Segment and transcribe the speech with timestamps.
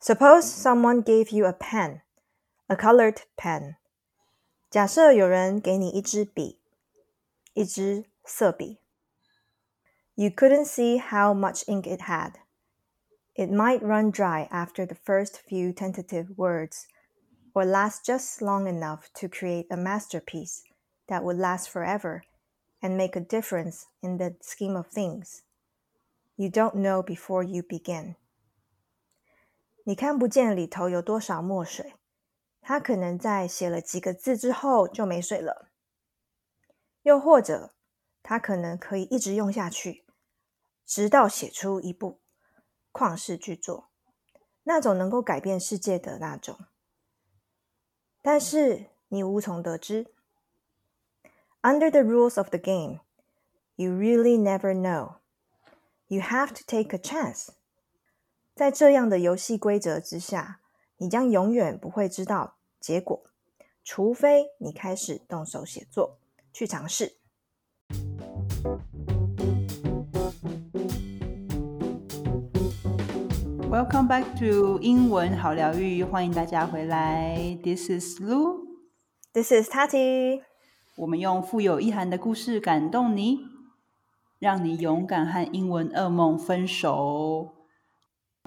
[0.00, 2.01] Suppose someone gave you a pen,
[2.67, 3.75] a colored pen.
[4.69, 6.59] 假设有人给你一支笔，
[7.53, 8.79] 一支色笔。
[10.15, 12.33] You couldn't see how much ink it had.
[13.33, 16.85] It might run dry after the first few tentative words,
[17.53, 20.63] or last just long enough to create a masterpiece
[21.07, 22.23] that would last forever
[22.81, 25.43] and make a difference in the scheme of things.
[26.37, 28.15] You don't know before you begin.
[29.91, 31.95] 你看不见里头有多少墨水，
[32.61, 35.67] 他可能在写了几个字之后就没水了。
[37.01, 37.73] 又或者，
[38.23, 40.05] 他可能可以一直用下去，
[40.85, 42.21] 直到写出一部
[42.93, 43.89] 旷世巨作，
[44.63, 46.57] 那种能够改变世界的那种。
[48.21, 50.13] 但是你无从得知。
[51.61, 53.01] Under the rules of the game,
[53.75, 55.15] you really never know.
[56.07, 57.49] You have to take a chance.
[58.61, 60.59] 在这样的游戏规则之下，
[60.97, 63.23] 你将永远不会知道结果，
[63.83, 66.19] 除非你开始动手写作，
[66.53, 67.13] 去尝试。
[73.67, 77.57] Welcome back to 英文好疗愈，欢迎大家回来。
[77.63, 80.43] This is Lu，This is Tati。
[80.97, 83.39] 我们用富有意涵的故事感动你，
[84.37, 87.55] 让你勇敢和英文噩梦分手。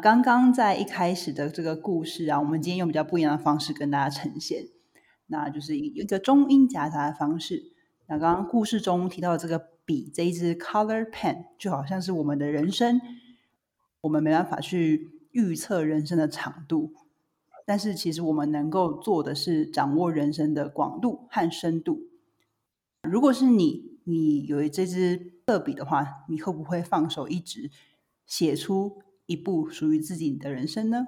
[0.02, 4.68] 刚刚在一开始的这个故事啊，我们今天用比较不一样的方式跟大家呈现，
[5.26, 7.72] 那就是一一个中英夹杂的方式。
[8.06, 13.00] 那刚刚故事中提到的这个笔，这一支 color pen，就好像是我们的人生，
[14.02, 15.10] 我们没办法去。
[15.34, 16.92] 预测人生的长度，
[17.66, 22.02] 但是其实我们能够做的是掌握人生的广度和深度。
[23.02, 27.68] 如果是你，你有这支色笔的话，你会不会放手一直
[28.24, 31.06] 写出一部属于自己的人生呢？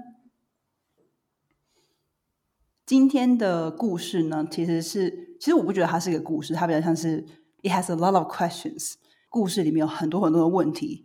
[2.84, 7.27] 今天的故事呢，其实是，其实我不觉得它是一个故事，它比较像是
[7.62, 8.94] it has a lot of questions。
[9.28, 11.05] 故事里面有很多很多的问题。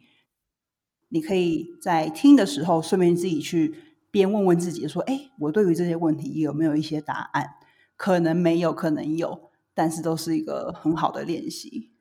[1.09, 3.75] 你可以在听的时候，顺便自己去
[4.09, 7.55] 边问问自己，说：“哎，我对于这些问题有没有一些答案？
[7.97, 11.91] 可能没有，可能有，但是都是一个很好的练习。”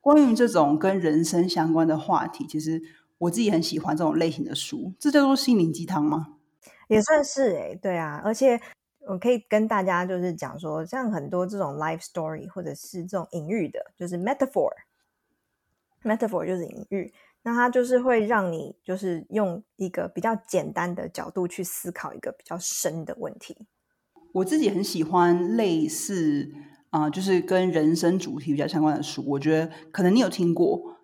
[0.00, 2.82] 关于这种跟人生相关的话题，其实
[3.18, 4.92] 我自己很喜欢这种类型的书。
[4.98, 6.36] 这叫做心灵鸡汤吗？
[6.88, 8.20] 也算是哎，对啊。
[8.24, 8.60] 而且
[9.08, 17.12] 我可以跟大家就是讲说，像很多这种 life story 或者是这种隐喻的，就是 metaphor，metaphor 就是隐喻。
[17.44, 23.66] 那它就是会让你，就是用一个比较简单的角度去思考一个比较深的问题。
[24.32, 26.52] 我自己很喜欢类似
[26.90, 29.24] 啊，就是跟人生主题比较相关的书。
[29.26, 30.98] 我觉得可能你有听过，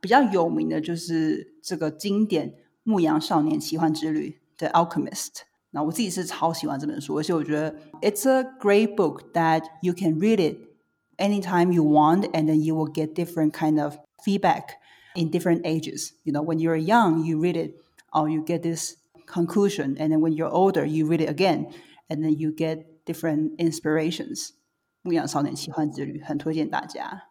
[0.00, 2.50] 比较有名的就是这个经典《
[2.82, 5.26] 牧羊少年奇幻之旅》的《Alchemist》。
[5.70, 10.58] 那我自己是超喜欢这本书，而且我觉得 It's a great book that you can read it
[11.16, 14.78] anytime you want, and then you will get different kind of feedback.
[15.14, 16.12] in different ages.
[16.24, 17.76] You know, when you're young, you read it,
[18.12, 18.96] or oh, you get this
[19.26, 21.72] conclusion, and then when you're older, you read it again,
[22.08, 24.50] and then you get different inspirations.
[25.02, 27.24] 牧羊少年奇幻之旅很推荐大家。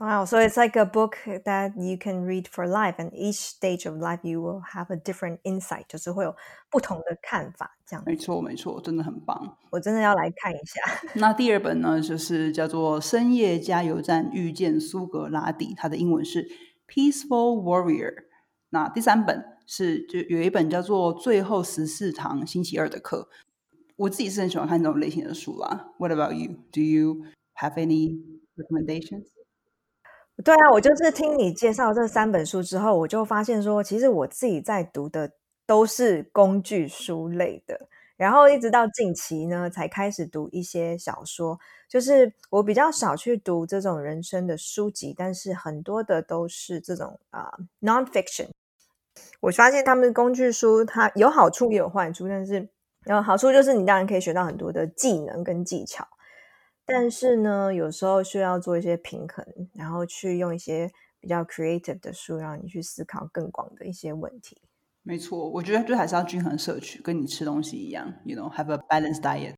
[0.00, 3.84] Wow, so it's like a book that you can read for life, and each stage
[3.84, 6.36] of life you will have a different insight，就是会有
[6.70, 7.76] 不同的看法。
[7.84, 9.58] 这样，没错，没错，真的很棒。
[9.70, 10.80] 我真的要来看一下。
[11.14, 16.48] 那第二本呢，就是叫做《深夜加油站遇见苏格拉底》，它的英文是
[16.86, 18.14] Peaceful Warrior。
[18.68, 23.28] 那第三本是就有一本叫做《最后十四堂星期二的课》。
[23.96, 25.92] 我自己是很喜欢看这种类型的书啦。
[25.98, 26.52] What about you?
[26.70, 27.24] Do you
[27.56, 28.22] have any
[28.54, 29.24] recommendations?
[30.41, 35.31] 对啊，我就是听你介绍这三本书之后，我就发现说，其实我自己在读的
[35.67, 37.87] 都是工具书类的。
[38.15, 41.59] 然后一直到近期呢，才开始读一些小说。
[41.87, 47.51] 就是我比较少去读这种人生的书籍，但是很多的都是这种啊
[47.81, 48.47] nonfiction。
[49.39, 52.27] 我发现他们的工具书，它有好处也有坏处。
[52.27, 52.67] 但是，
[53.03, 56.07] 然后好处就是你当然可以学到很多的技能跟技巧，
[56.84, 59.44] 但是呢，有时候需要做一些平衡，
[59.74, 60.90] 然后去用一些
[61.20, 64.60] 比较 creative 的书，让你去思考更广的一些问题。
[65.02, 69.54] 没错，我觉得就还是要均衡摄取，跟你吃东西一样，you know, have a balanced diet.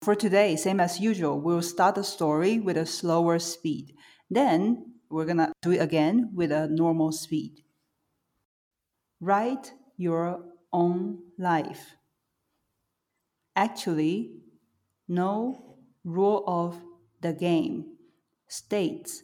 [0.00, 3.94] For today, same as usual, we'll start the story with a slower speed.
[4.28, 7.62] Then we're gonna do it again with a normal speed.
[9.20, 11.96] Write your own life.
[13.54, 14.42] Actually,
[15.07, 16.81] no rule of
[17.21, 17.97] the game
[18.47, 19.23] states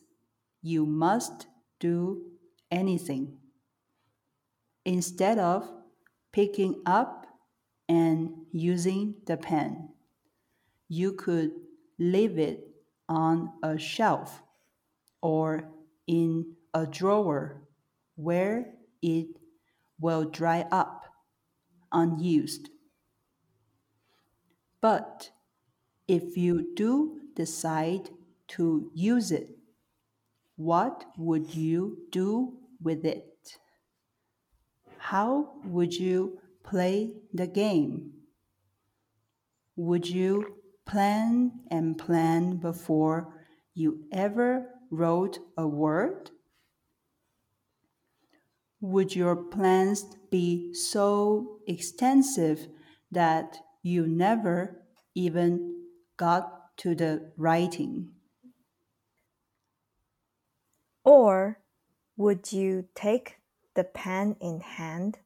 [0.61, 1.47] you must
[1.79, 2.21] do
[2.71, 3.37] anything.
[4.85, 5.69] Instead of
[6.33, 7.23] picking up
[7.87, 9.89] and using the pen.
[10.89, 11.51] You could
[11.99, 12.67] leave it
[13.07, 14.41] on a shelf
[15.21, 15.69] or
[16.07, 17.61] in a drawer
[18.15, 19.27] where it
[19.99, 21.05] will dry up
[21.91, 22.69] unused.
[24.81, 25.31] But
[26.07, 28.09] if you do decide
[28.49, 29.49] to use it,
[30.55, 33.57] what would you do with it?
[34.97, 38.11] How would you play the game?
[39.75, 43.33] Would you plan and plan before
[43.73, 46.31] you ever wrote a word?
[48.81, 52.67] Would your plans be so extensive
[53.11, 54.83] that you never
[55.15, 55.82] even
[56.23, 58.07] got to the writing?
[61.03, 61.59] Or
[62.15, 63.39] would you take
[63.75, 65.17] the pen in hand,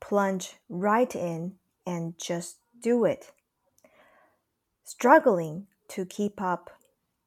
[0.00, 1.54] plunge right in,
[1.86, 3.32] and just do it?
[4.84, 6.68] Struggling to keep up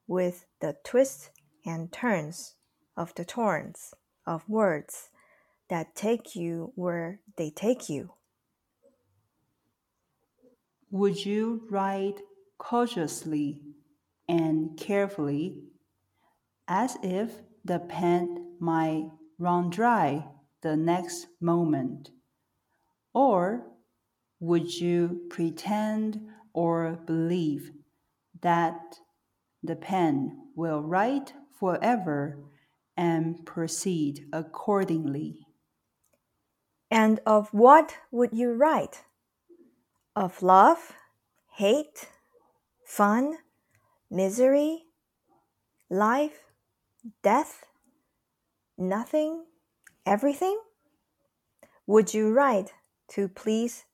[0.06, 1.30] with the twists
[1.64, 2.54] and turns
[2.96, 3.94] of the torrents
[4.24, 5.08] of words
[5.68, 8.12] that take you where they take you.
[10.92, 12.20] Would you write
[12.58, 13.62] cautiously
[14.28, 15.62] and carefully
[16.68, 17.32] as if
[17.64, 20.26] the pen might run dry
[20.62, 22.10] the next moment?
[23.14, 23.66] Or
[24.40, 26.20] would you pretend
[26.52, 27.72] or believe
[28.42, 28.98] that
[29.62, 32.38] the pen will write forever
[32.96, 35.46] and proceed accordingly?
[36.90, 39.04] And of what would you write?
[40.14, 40.92] Of love,
[41.54, 42.08] hate,
[42.86, 43.36] fun,
[44.08, 44.84] misery,
[45.90, 46.38] life,
[47.22, 47.64] death,
[48.78, 49.44] nothing,
[50.06, 50.58] everything?
[51.86, 52.72] Would you write
[53.08, 53.84] to please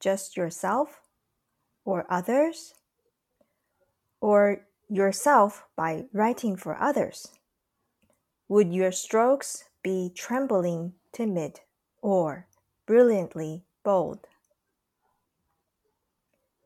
[0.00, 1.02] just yourself
[1.84, 2.74] or others?
[4.20, 7.28] Or yourself by writing for others?
[8.48, 11.60] Would your strokes be trembling, timid,
[12.02, 12.46] or
[12.86, 14.26] brilliantly bold?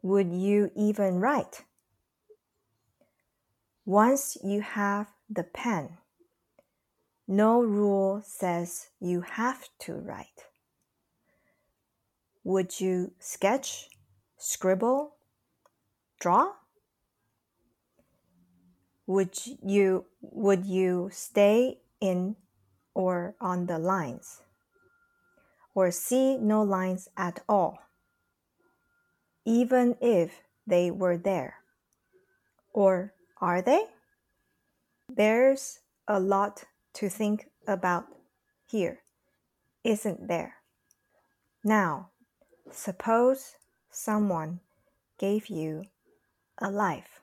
[0.03, 1.65] Would you even write?
[3.85, 5.99] Once you have the pen,
[7.27, 10.47] no rule says you have to write.
[12.45, 13.89] Would you sketch,
[14.37, 15.17] scribble,
[16.21, 16.53] draw?
[19.07, 22.37] Would you would you stay in
[22.95, 24.43] or on the lines?
[25.75, 27.79] or see no lines at all,
[29.45, 31.57] even if they were there.
[32.73, 33.83] Or are they?
[35.09, 38.07] There's a lot to think about
[38.71, 39.01] here,
[39.83, 40.55] isn't there?
[41.65, 42.11] Now,
[42.71, 43.57] suppose
[43.91, 44.61] someone
[45.19, 45.83] gave you
[46.59, 47.21] a life.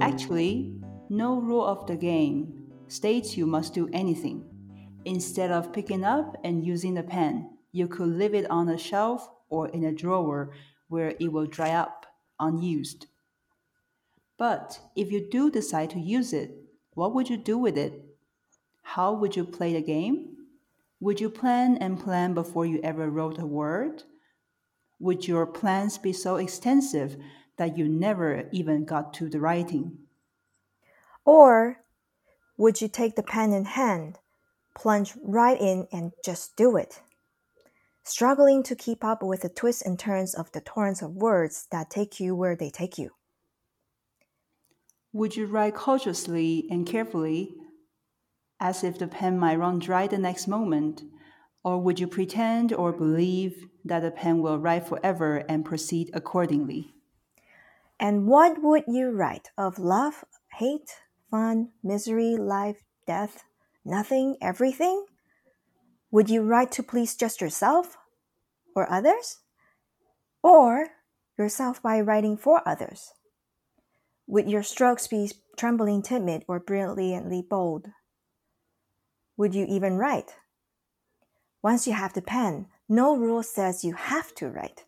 [0.00, 0.74] Actually,
[1.08, 4.44] no rule of the game states you must do anything.
[5.04, 9.28] Instead of picking up and using the pen, you could leave it on a shelf
[9.48, 10.52] or in a drawer
[10.92, 12.04] where it will dry up
[12.38, 13.06] unused.
[14.36, 16.50] But if you do decide to use it,
[16.94, 18.04] what would you do with it?
[18.82, 20.36] How would you play the game?
[21.00, 24.02] Would you plan and plan before you ever wrote a word?
[25.00, 27.16] Would your plans be so extensive
[27.56, 29.98] that you never even got to the writing?
[31.24, 31.78] Or
[32.58, 34.18] would you take the pen in hand,
[34.74, 37.00] plunge right in, and just do it?
[38.04, 41.88] Struggling to keep up with the twists and turns of the torrents of words that
[41.88, 43.10] take you where they take you.
[45.12, 47.54] Would you write cautiously and carefully,
[48.58, 51.02] as if the pen might run dry the next moment?
[51.62, 56.94] Or would you pretend or believe that the pen will write forever and proceed accordingly?
[58.00, 60.90] And what would you write of love, hate,
[61.30, 63.44] fun, misery, life, death,
[63.84, 65.06] nothing, everything?
[66.12, 67.96] Would you write to please just yourself
[68.76, 69.38] or others?
[70.42, 70.88] Or
[71.38, 73.12] yourself by writing for others?
[74.26, 77.88] Would your strokes be trembling timid or brilliantly bold?
[79.38, 80.34] Would you even write?
[81.62, 84.84] Once you have the pen, no rule says you have to write.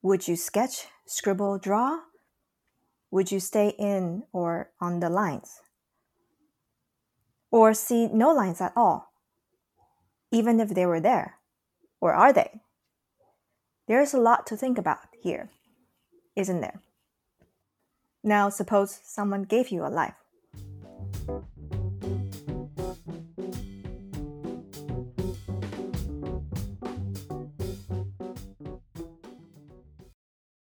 [0.00, 1.98] Would you sketch, scribble, draw?
[3.10, 5.60] Would you stay in or on the lines?
[7.50, 9.12] Or see no lines at all,
[10.36, 11.38] even if they were there?
[11.98, 12.60] Or are they?
[13.88, 15.48] There's a lot to think about here,
[16.36, 16.82] isn't there?
[18.22, 20.25] Now, suppose someone gave you a life.